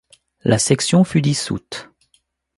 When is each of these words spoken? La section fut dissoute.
La 0.43 0.57
section 0.57 1.03
fut 1.03 1.21
dissoute. 1.21 1.91